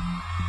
[0.00, 0.47] Música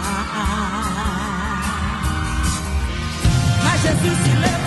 [3.63, 4.62] Mas Jesus se levantou.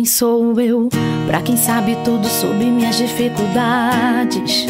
[0.00, 0.88] Quem sou eu?
[1.26, 4.64] Pra quem sabe tudo sobre minhas dificuldades.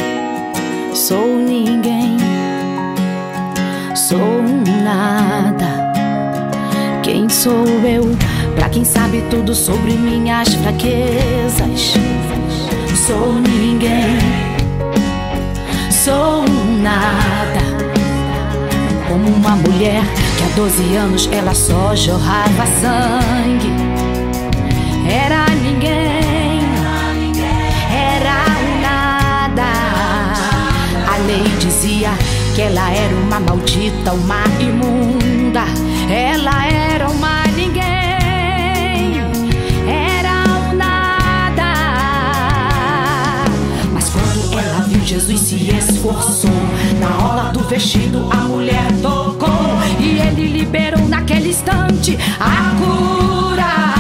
[0.92, 2.16] Sou ninguém,
[3.94, 4.42] sou
[4.82, 5.92] nada.
[7.04, 8.10] Quem sou eu?
[8.56, 11.94] Pra quem sabe tudo sobre minhas fraquezas.
[13.06, 14.18] Sou ninguém,
[15.92, 16.44] sou
[16.82, 17.60] nada.
[19.06, 20.02] Como uma mulher
[20.36, 23.89] que há 12 anos ela só jorrava sangue
[25.10, 26.62] era ninguém,
[27.90, 28.44] era
[28.80, 29.72] nada.
[31.12, 32.10] A lei dizia
[32.54, 35.64] que ela era uma maldita, uma imunda.
[36.08, 37.82] Ela era uma ninguém,
[39.88, 41.72] era um nada.
[43.92, 46.50] Mas quando ela viu Jesus se esforçou,
[47.00, 49.48] na hora do vestido a mulher tocou
[49.98, 53.99] e ele liberou naquele instante a cura.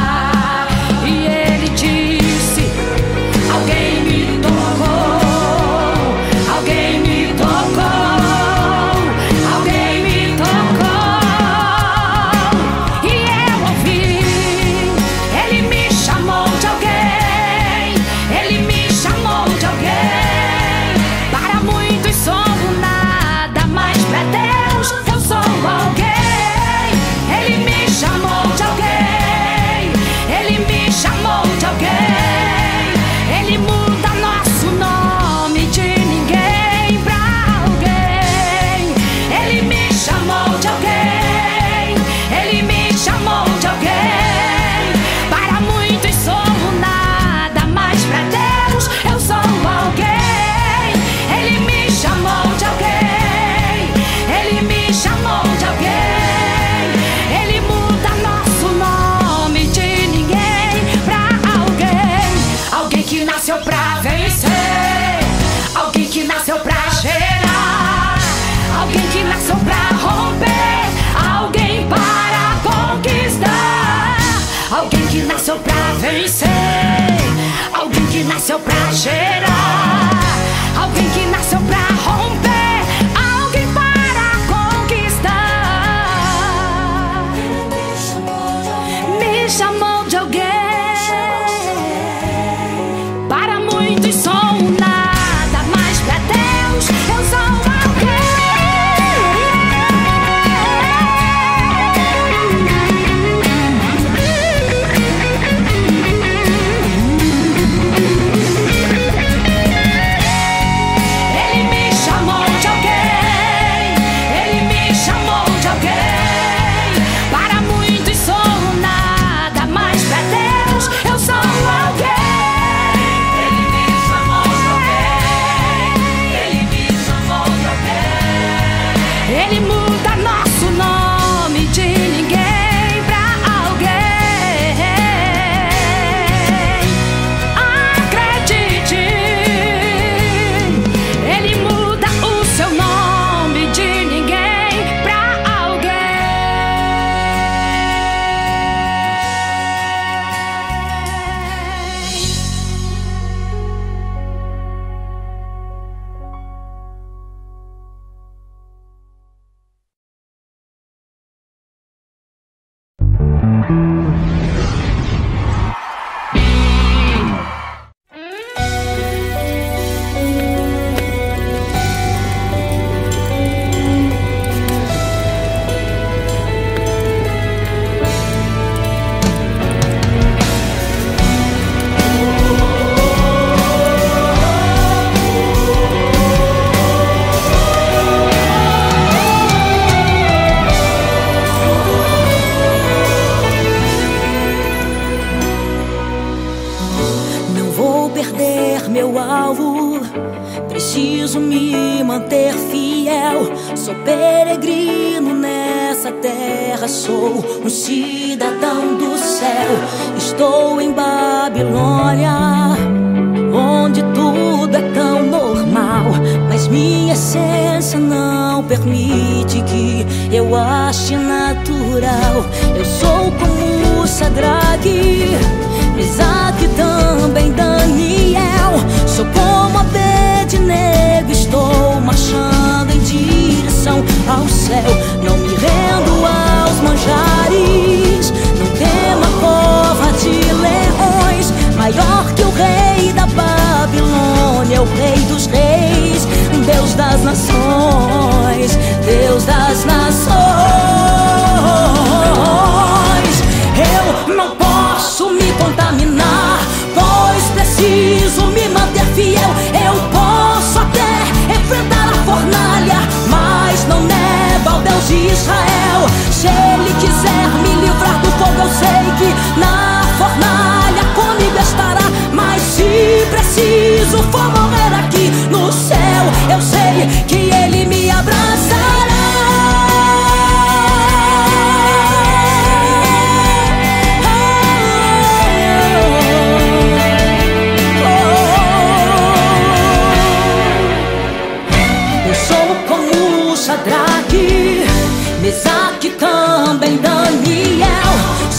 [268.60, 269.69] eu sei que não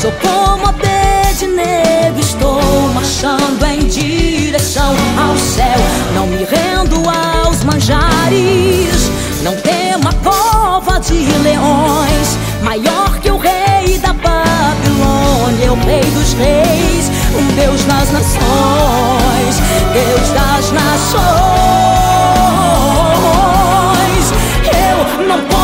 [0.02, 2.60] Sou como a pede negro, estou
[2.92, 5.78] marchando em direção ao céu.
[6.16, 9.12] Não me rendo aos manjares,
[9.44, 12.36] não temo a cova de leões.
[12.64, 19.62] Maior que o rei da Babilônia, Eu o rei dos reis, um Deus das nações,
[19.94, 21.22] Deus das nações.
[24.66, 25.61] Eu não posso.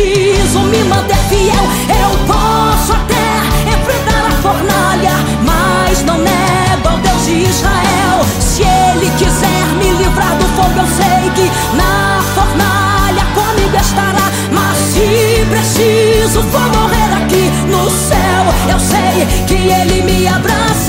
[0.00, 1.64] preciso me manter fiel.
[1.88, 5.12] Eu posso até enfrentar a fornalha,
[5.44, 8.24] mas não nego ao Deus de Israel.
[8.40, 14.30] Se Ele quiser me livrar do fogo, eu sei que na fornalha comigo estará.
[14.52, 20.79] Mas se preciso for morrer aqui no céu, eu sei que Ele me abraça.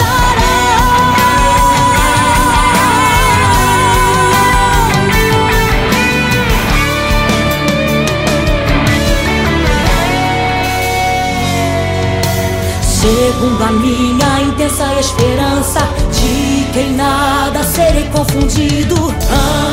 [13.12, 15.82] Segundo a minha intensa esperança
[16.14, 18.96] De quem nada serei confundido.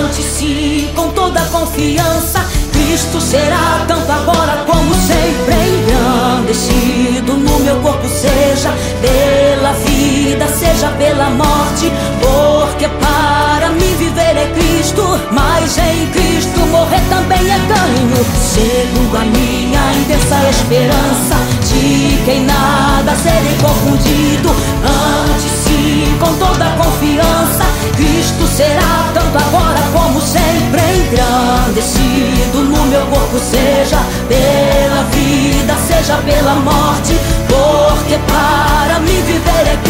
[0.03, 5.55] Antes sim com toda confiança Cristo será tanto agora como sempre.
[5.79, 9.88] Engrandecido no meu corpo seja Pela vida
[10.37, 17.59] seja pela morte, porque para mim viver é Cristo, mas em Cristo morrer também é
[17.59, 18.27] ganho.
[18.37, 24.51] Segundo a minha intensa esperança de que em nada serei confundido,
[24.85, 27.65] antes sim, com toda confiança,
[27.97, 36.55] Cristo será tanto agora como sempre engrandecido no meu corpo, seja pela vida, seja pela
[36.57, 37.17] morte,
[37.49, 39.88] porque para mim viver é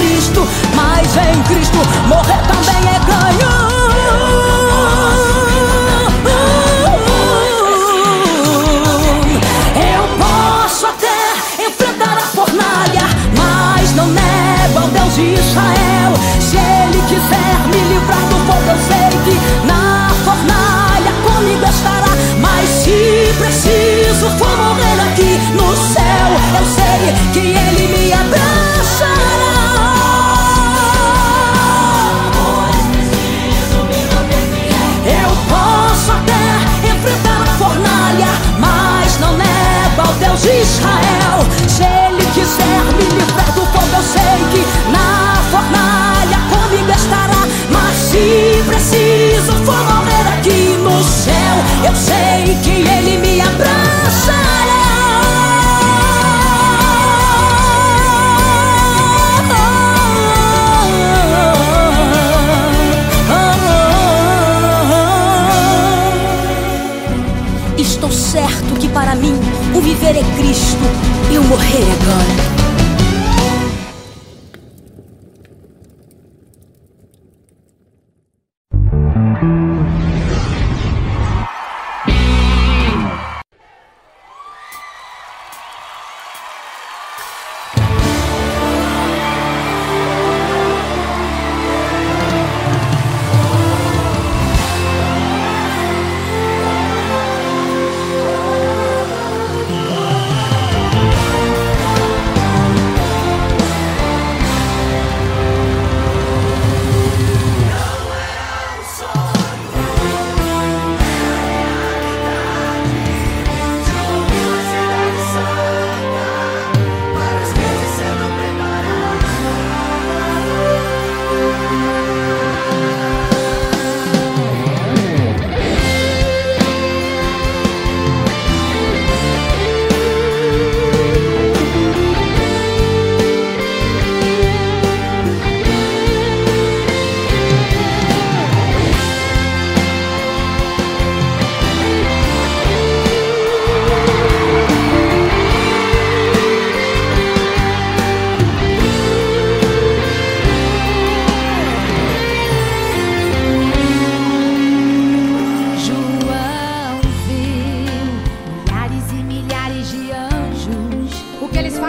[0.74, 3.68] Mas em Cristo morrer também é ganho.
[9.94, 13.06] Eu posso até enfrentar a fornalha,
[13.36, 14.08] mas não
[14.90, 16.12] Deus de Israel.
[16.40, 22.12] Se Ele quiser me livrar do fogo, eu sei que na fornalha comigo estará.
[22.40, 28.47] Mas se preciso for morrer aqui no céu, eu sei que Ele me abraçará.
[40.38, 41.38] Deus de Israel.
[41.66, 47.46] Se Ele quiser me livrar do fogo, eu sei que na fornalha comigo estará.
[47.70, 51.34] Mas se preciso for morrer aqui no céu,
[51.84, 54.07] eu sei que Ele me abraçará.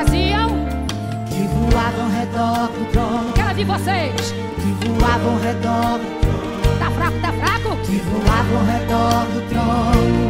[0.10, 0.50] Faziam?
[1.28, 4.34] que voavam ao redor do trono, Quero ouvir vocês.
[4.56, 7.78] que voavam ao redor do trono, Tá fraco, tá fraco?
[7.86, 10.30] que voavam ao redor do trono.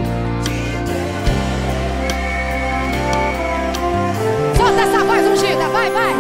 [4.57, 6.13] Solta essa voz ungida, vai, vai.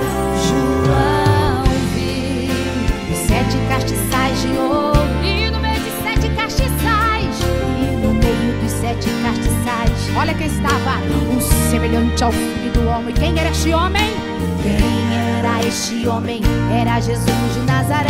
[10.17, 10.97] Olha quem estava,
[11.31, 13.13] um semelhante ao filho do homem.
[13.13, 14.29] Quem era este homem?
[14.61, 16.41] quem era este homem?
[16.71, 18.09] Era Jesus de Nazaré.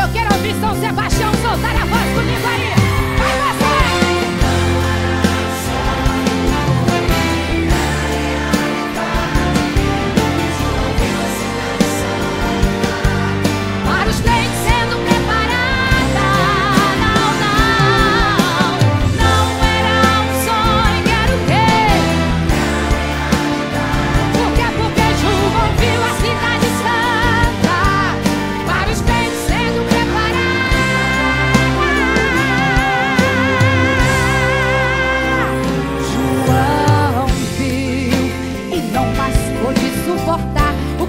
[0.00, 2.83] Eu quero ouvir São Sebastião soltar a voz comigo aí.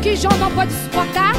[0.06, 1.34] que João não pode suportar?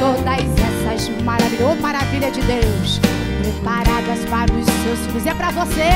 [0.00, 2.98] Todas essas maravilhas, oh, maravilha de Deus,
[3.42, 5.26] preparadas para os seus filhos.
[5.26, 5.92] E é para você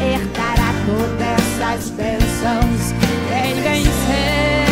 [0.00, 1.20] herdar todas
[1.58, 2.94] essas bênçãos.
[3.26, 4.70] Quem vencer,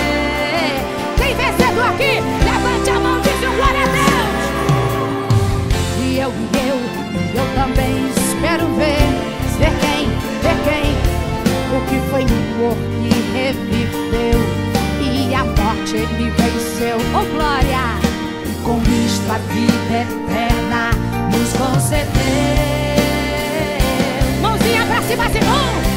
[1.16, 4.44] quem vencedor aqui, levante a mão e diz glória a Deus.
[6.04, 6.78] E eu, e eu,
[7.34, 9.02] e eu também espero ver,
[9.58, 10.06] ver quem,
[10.40, 10.86] ver quem,
[11.74, 12.24] o que foi
[12.60, 14.73] morto que reviveu
[15.74, 17.98] morte ele me venceu, oh glória!
[18.44, 20.90] e Com isto a vida é eterna
[21.32, 22.12] nos concedeu.
[24.40, 25.93] Mãozinha pra cima, Senhor!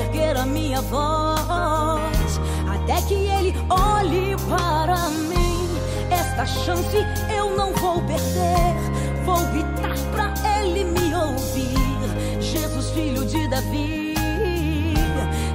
[0.00, 5.68] erguer a minha voz até que ele olhe para mim.
[6.10, 6.96] Esta chance
[7.36, 8.74] eu não vou perder.
[9.24, 12.40] Vou gritar para ele me ouvir.
[12.40, 14.14] Jesus, filho de Davi,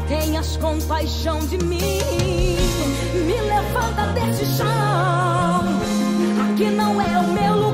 [0.08, 2.02] tenhas compaixão de mim.
[3.26, 4.66] Me levanta deste chão.
[6.52, 7.64] Aqui não é o meu lugar.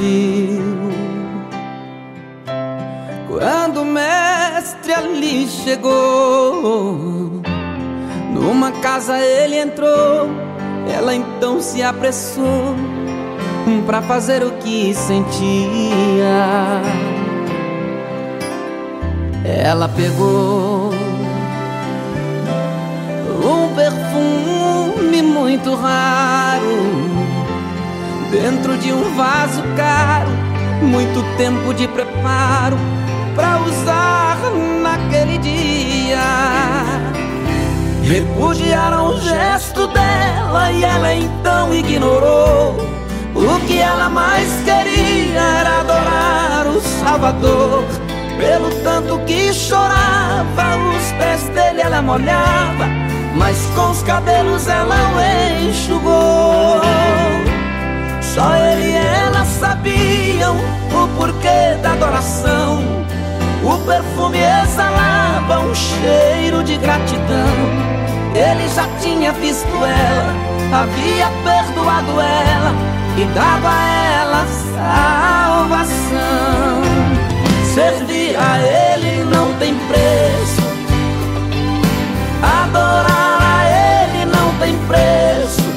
[0.00, 0.90] Viu
[3.28, 7.42] quando o mestre ali chegou.
[8.32, 10.28] Numa casa ele entrou,
[10.92, 12.74] ela então se apressou
[13.86, 16.80] pra fazer o que sentia.
[19.44, 20.90] Ela pegou
[23.42, 27.19] um perfume muito raro
[28.30, 30.30] dentro de um vaso caro,
[30.82, 32.76] muito tempo de preparo
[33.34, 34.38] pra usar
[34.82, 36.20] naquele dia.
[38.02, 42.76] Repudiaram o gesto dela e ela então ignorou.
[43.34, 47.84] O que ela mais queria era adorar o Salvador.
[48.38, 52.86] Pelo tanto que chorava, os pés dele ela molhava,
[53.36, 57.29] mas com os cabelos ela o enxugou.
[58.40, 62.82] Só ele e ela sabiam o porquê da adoração.
[63.62, 67.52] O perfume exalava um cheiro de gratidão.
[68.34, 70.32] Ele já tinha visto ela,
[70.72, 72.72] havia perdoado ela
[73.18, 73.88] e dado a
[74.22, 74.46] ela
[75.74, 76.80] salvação.
[77.74, 80.62] Servir a ele não tem preço,
[82.42, 85.68] adorar a ele não tem preço.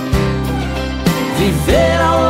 [1.37, 2.22] Viver ao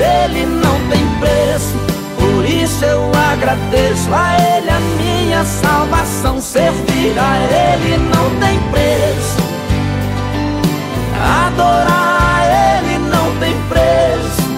[0.00, 1.76] dele não tem preço.
[2.18, 6.40] Por isso eu agradeço a ele a minha salvação.
[6.40, 9.36] Servir a ele não tem preço.
[11.46, 14.48] Adorar a ele não tem preço.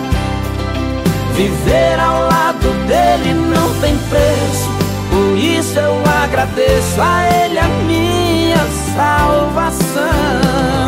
[1.35, 4.71] Viver ao lado dele não tem preço.
[5.11, 10.82] Por isso eu agradeço a ele a minha salvação.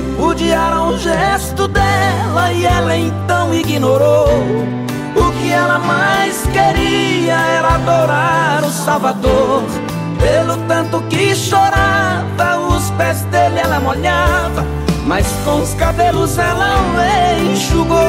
[0.00, 4.28] Repudiaram o gesto dela e ela então ignorou.
[5.14, 9.62] O que ela mais queria era adorar o Salvador.
[10.18, 14.64] Pelo tanto que chorava, os pés dele ela molhava,
[15.04, 18.00] mas com os cabelos ela o enxugou.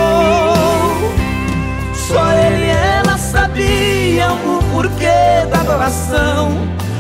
[2.08, 6.52] Só ele e ela sabiam o porquê da adoração.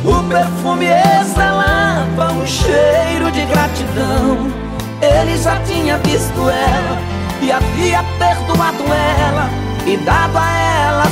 [0.03, 0.87] O perfume
[1.21, 4.70] exalava um cheiro de gratidão.
[5.01, 6.97] Ele já tinha visto ela
[7.41, 9.49] e havia perdoado ela
[9.85, 11.05] e dado a ela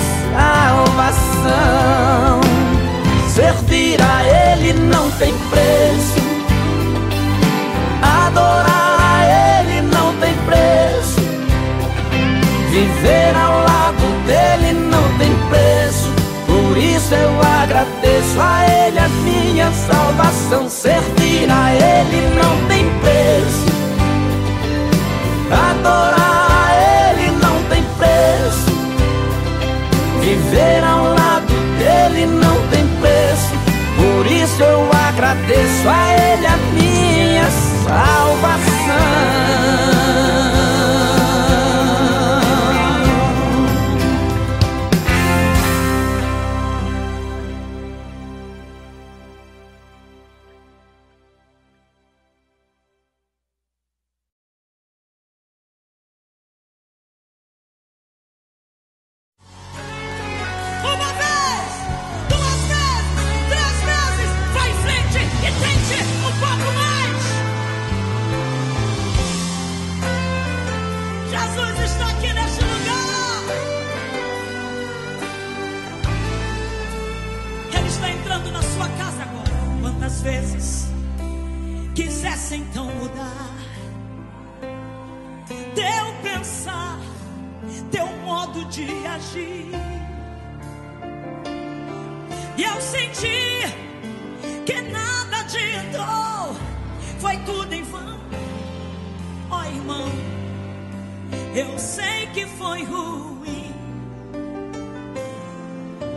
[0.99, 2.41] salvação.
[3.27, 4.23] Servir a
[4.53, 6.21] Ele não tem preço,
[8.01, 11.21] adorar a Ele não tem preço,
[12.69, 16.09] viver ao lado dele não tem preço.
[16.45, 20.69] Por isso eu agradeço a Ele a minha salvação.
[20.69, 23.68] Servir a Ele não tem preço.
[30.49, 33.53] Viver ao lado dele não tem preço.
[33.97, 37.45] Por isso eu agradeço a ele a minha
[37.85, 39.48] salvação.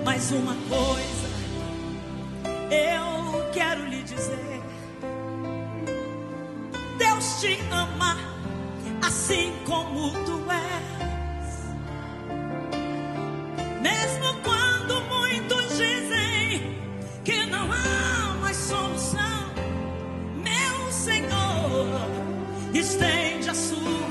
[0.05, 1.29] Mas uma coisa
[2.71, 4.61] eu quero lhe dizer:
[6.99, 8.17] Deus te ama
[9.07, 11.73] assim como tu és.
[13.81, 16.77] Mesmo quando muitos dizem
[17.25, 19.53] que não há mais solução,
[20.37, 22.01] meu Senhor
[22.75, 24.02] estende a sua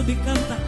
[0.00, 0.59] sub canta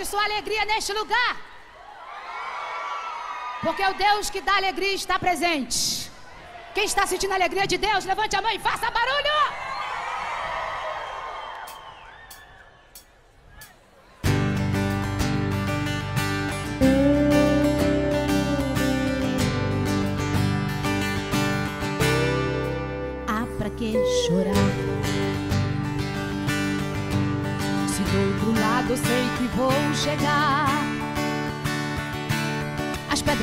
[0.00, 1.32] de sua alegria neste lugar.
[3.62, 6.10] Porque o Deus que dá alegria está presente.
[6.74, 9.65] Quem está sentindo a alegria de Deus, levante a mão e faça barulho!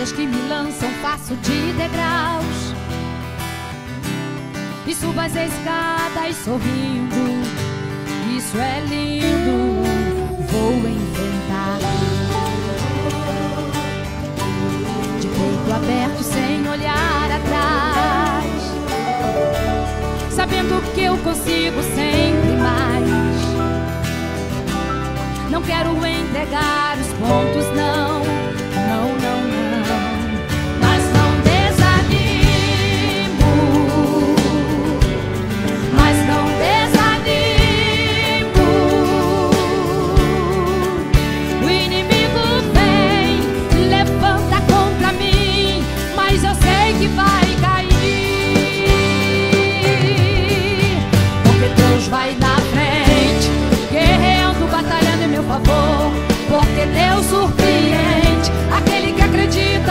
[0.04, 2.74] cordas que me lançam faço de degraus.
[4.86, 7.16] E subo as escadas sorrindo.
[8.36, 9.82] Isso é lindo,
[10.52, 11.80] vou enfrentar.
[15.20, 18.44] De peito aberto, sem olhar atrás.
[20.32, 23.44] Sabendo que eu consigo sempre mais.
[25.50, 28.43] Não quero entregar os pontos, não.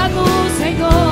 [0.08, 1.11] do Senhor.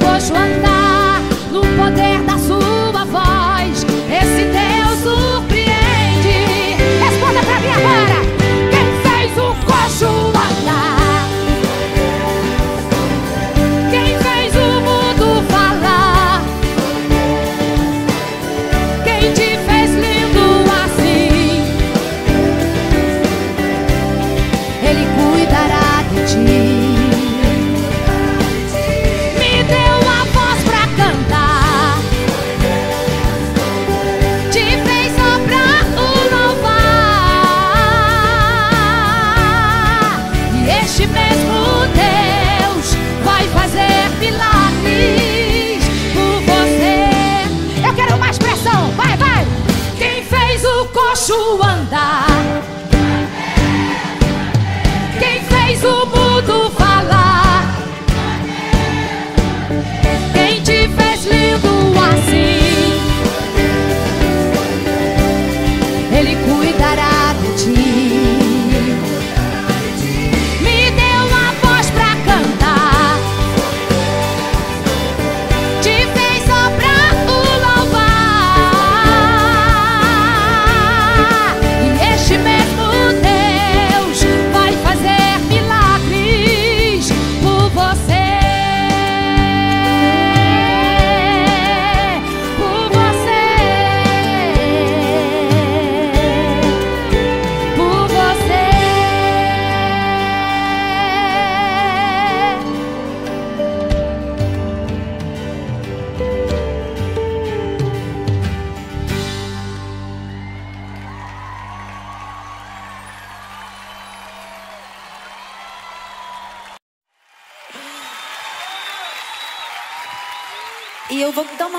[0.00, 0.97] 我说那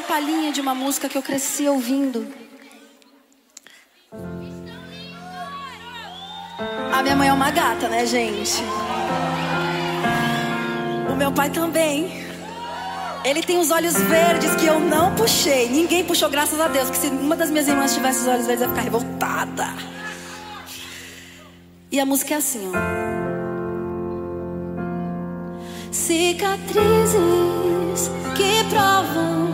[0.10, 2.28] palhinha de uma música que eu cresci ouvindo.
[6.92, 8.64] A minha mãe é uma gata, né, gente?
[11.14, 12.28] O meu pai também.
[13.24, 15.70] Ele tem os olhos verdes que eu não puxei.
[15.70, 16.90] Ninguém puxou, graças a Deus.
[16.90, 19.68] Que se uma das minhas irmãs tivesse os olhos verdes, ia ficar revoltada.
[21.92, 22.72] E a música é assim, ó.
[25.92, 27.20] Cicatrizes
[28.36, 29.49] que provam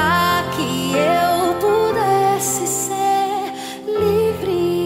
[0.00, 3.52] para que eu pudesse ser
[3.86, 4.80] livre.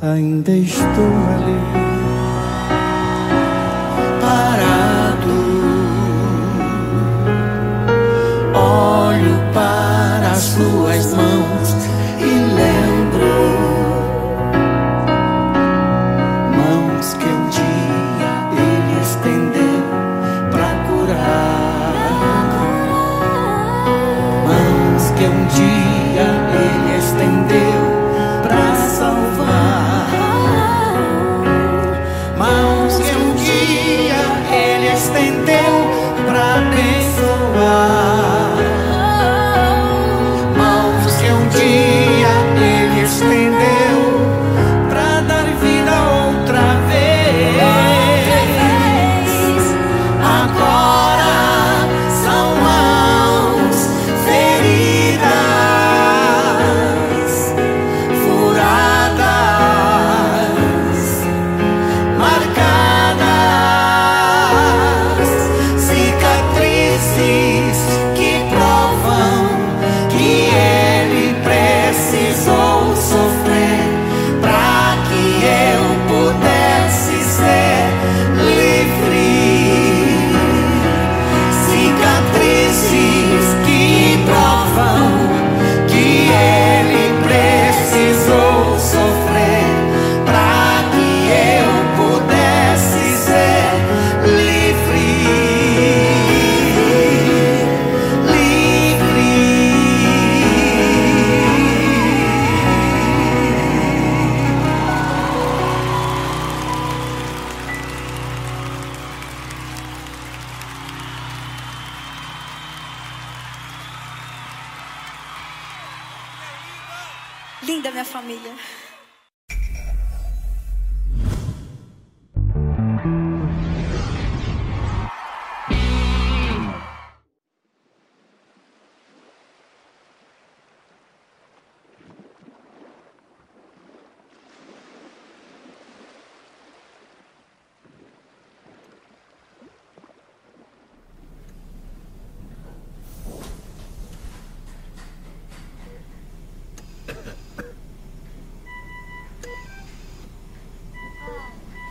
[0.00, 1.25] Ainda estou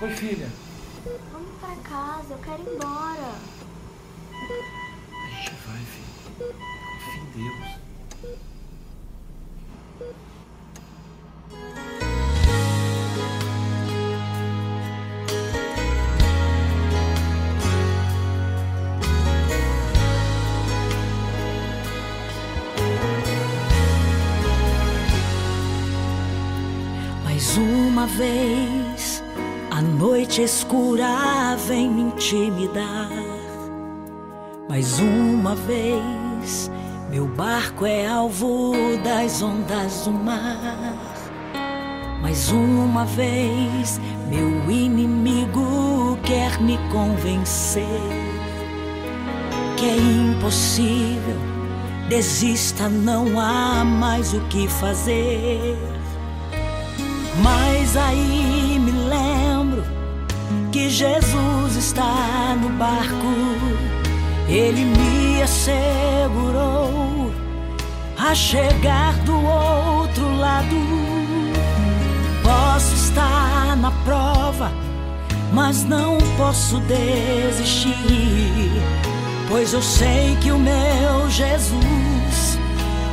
[0.06, 0.48] Oi, filha.
[1.34, 3.32] Vamos pra casa, eu quero ir embora.
[4.34, 6.54] A gente vai, filho.
[7.02, 7.86] Confia em Deus.
[27.24, 28.75] Mais uma vez,
[30.36, 33.10] noite escura vem me intimidar.
[34.68, 36.70] Mais uma vez,
[37.10, 40.60] meu barco é alvo das ondas do mar.
[42.22, 47.86] Mais uma vez, meu inimigo quer me convencer
[49.78, 51.38] que é impossível.
[52.10, 55.78] Desista, não há mais o que fazer.
[57.42, 58.55] Mas aí
[60.76, 63.34] que Jesus está no barco.
[64.50, 67.32] Ele me assegurou
[68.18, 70.76] a chegar do outro lado.
[72.44, 74.70] Posso estar na prova,
[75.54, 77.96] mas não posso desistir.
[79.48, 82.60] Pois eu sei que o meu Jesus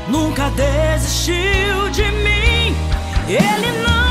[0.08, 2.74] nunca desistiu de mim.
[3.28, 4.01] Ele não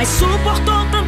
[0.00, 0.99] mas suportou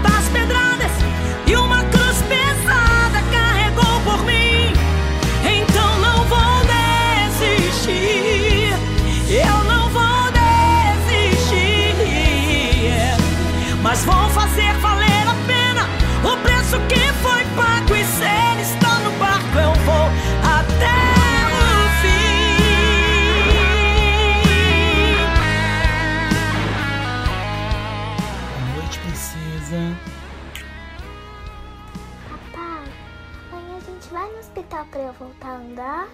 [34.93, 36.09] pra eu voltar a andar?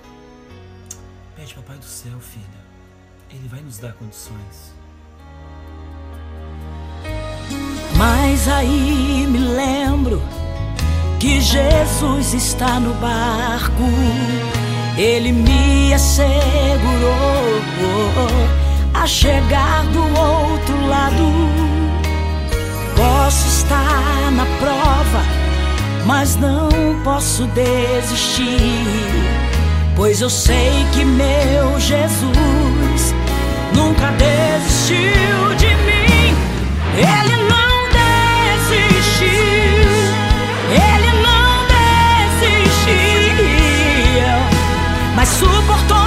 [1.34, 2.46] Pede papai do céu, filha.
[3.28, 4.72] Ele vai nos dar condições.
[7.96, 10.22] Mas aí me lembro
[11.18, 13.82] que Jesus está no barco.
[14.96, 16.28] Ele me assegurou
[18.94, 21.24] a chegar do outro lado.
[22.96, 25.22] Posso estar na prova,
[26.08, 26.70] mas não
[27.04, 28.48] posso desistir.
[29.94, 33.14] Pois eu sei que meu Jesus
[33.74, 36.34] nunca desistiu de mim.
[36.96, 37.88] Ele não
[38.64, 39.28] desistiu.
[40.72, 41.66] Ele não
[42.40, 43.12] desistiu.
[45.14, 45.97] Mas suportou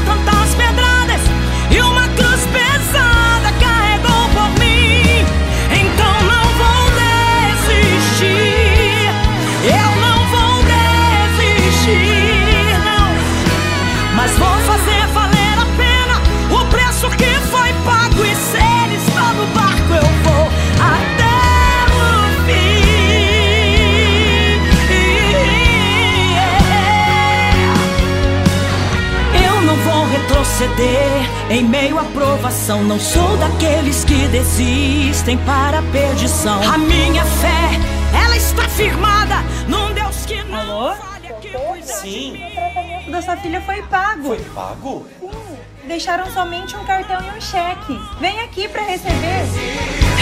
[31.51, 32.83] em meio à provação.
[32.83, 36.61] Não sou daqueles que desistem para a perdição.
[36.63, 37.79] A minha fé,
[38.23, 40.95] ela está firmada num Deus que não Alô?
[40.95, 42.09] falha, que cuida Sim.
[42.09, 42.47] de mim.
[42.47, 44.27] O tratamento da sua filha foi pago.
[44.27, 45.05] Foi pago?
[45.19, 45.57] Sim.
[45.87, 47.99] Deixaram somente um cartão e um cheque.
[48.19, 49.45] Vem aqui pra receber.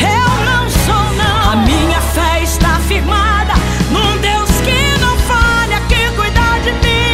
[0.02, 1.52] Eu não sou não.
[1.52, 3.54] A minha fé está firmada
[3.92, 7.09] num Deus que não falha, que cuida de mim.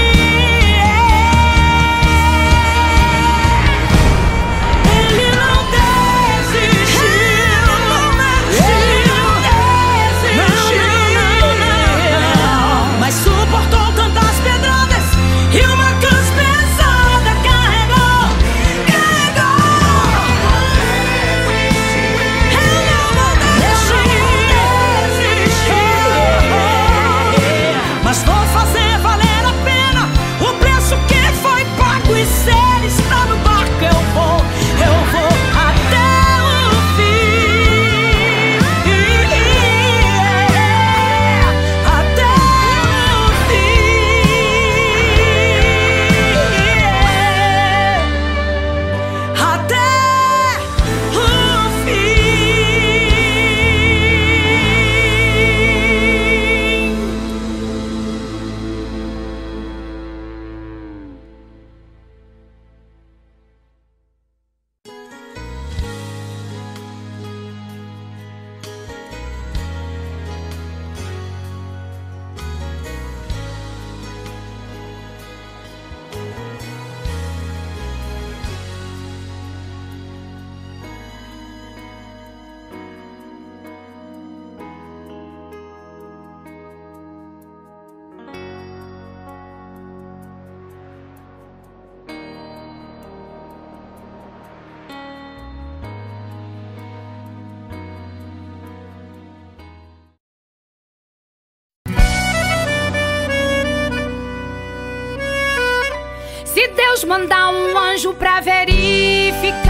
[107.05, 109.63] Mandar um anjo pra verificar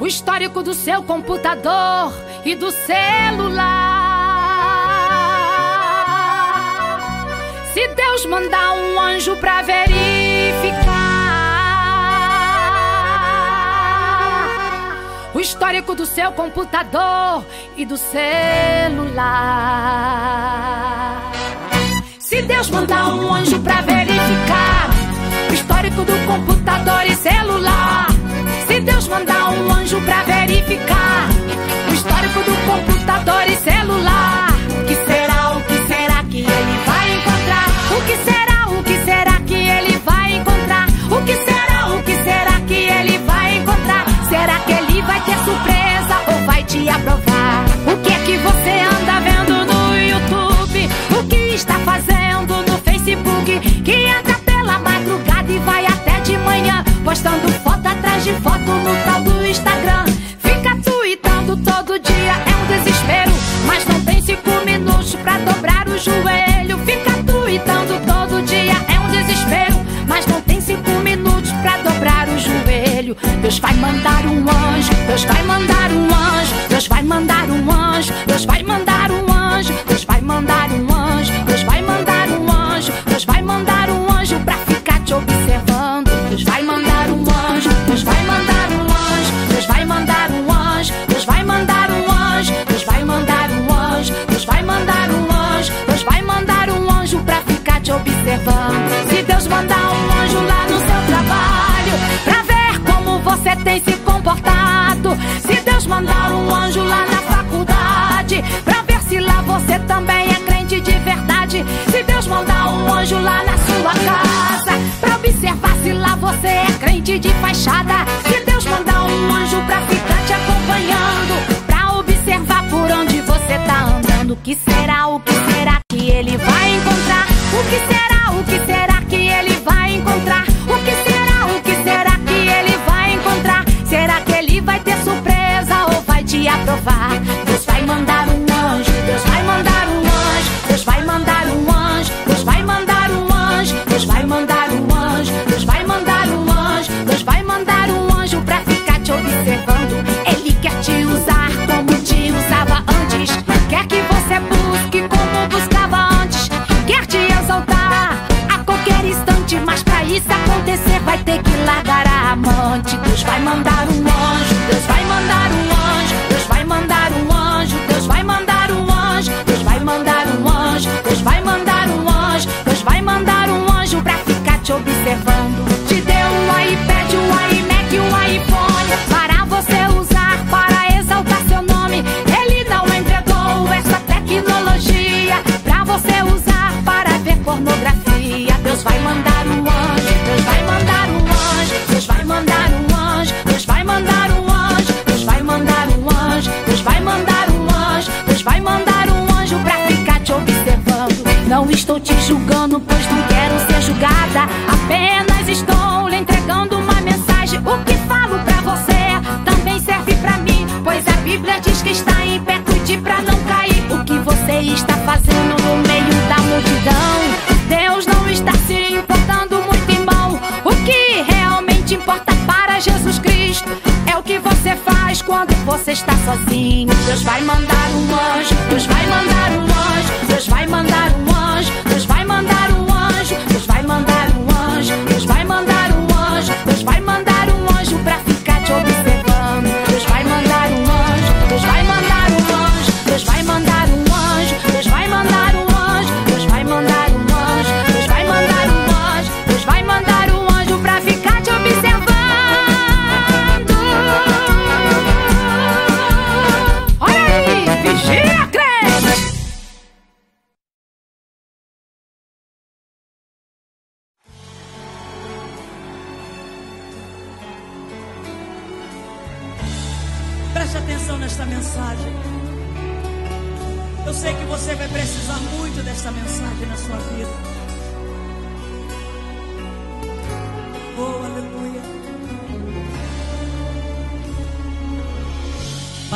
[0.00, 2.12] o histórico do seu computador
[2.44, 3.98] e do celular.
[7.74, 10.08] Se Deus mandar um anjo pra verificar
[15.34, 17.44] o histórico do seu computador
[17.76, 19.28] e do celular
[22.38, 24.90] se Deus mandar um anjo pra verificar
[25.50, 28.06] o histórico do computador e celular.
[28.68, 31.28] Se Deus mandar um anjo pra verificar
[31.90, 34.50] o histórico do computador e celular.
[34.70, 37.66] O que será, o que será que ele vai encontrar?
[37.90, 40.86] O que será, o que será que ele vai encontrar?
[41.10, 44.04] O que será, o que será que ele vai encontrar?
[44.28, 47.64] Será que ele vai ter surpresa ou vai te aprovar?
[47.92, 49.27] O que é que você anda vendo?
[51.58, 57.84] está fazendo no Facebook que entra pela madrugada e vai até de manhã, postando foto
[57.84, 60.04] atrás de foto no tal do Instagram.
[60.38, 63.32] Fica tweetando todo dia, é um desespero,
[63.66, 66.78] mas não tem cinco minutos pra dobrar o joelho.
[66.86, 72.38] Fica tweetando todo dia, é um desespero, mas não tem cinco minutos pra dobrar o
[72.38, 73.16] joelho.
[73.42, 75.77] Deus vai mandar um anjo, Deus vai mandar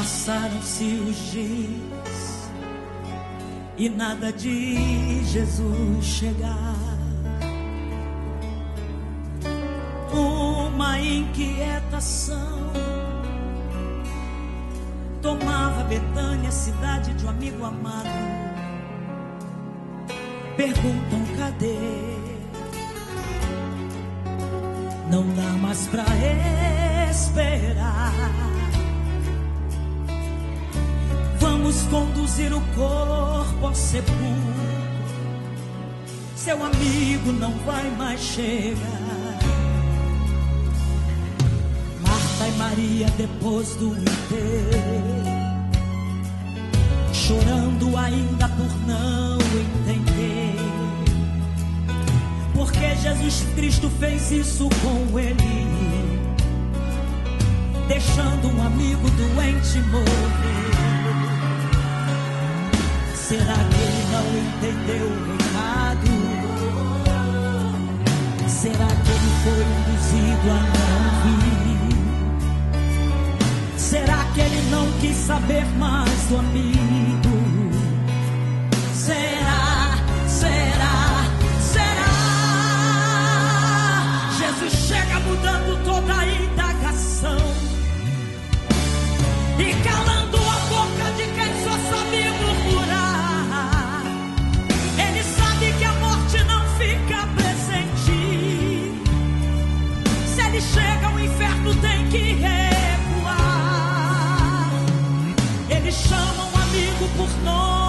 [0.03, 2.51] Passaram-se os dias
[3.77, 6.75] e nada de Jesus chegar.
[10.13, 12.73] Uma inquietação
[15.21, 18.09] tomava Betânia, cidade de um amigo amado.
[20.57, 21.79] Perguntam cadê?
[25.09, 26.05] Não dá mais pra
[27.09, 28.52] esperar.
[31.73, 34.23] Jesus conduzir o corpo ao sepulcro,
[36.37, 39.39] seu amigo não vai mais chegar.
[42.03, 45.23] Marta e Maria, depois do enterro,
[47.13, 50.57] chorando ainda por não entender.
[52.55, 56.21] Porque Jesus Cristo fez isso com ele,
[57.89, 60.42] deixando um amigo doente morrer.
[63.33, 66.13] Será que ele não entendeu o recado?
[68.47, 71.97] Será que ele foi induzido a não vir?
[73.79, 77.35] Será que ele não quis saber mais do amigo?
[78.93, 79.42] Será
[100.63, 103.41] chega, o inferno tem que recuar.
[105.69, 107.82] Eles chamam amigo por nome.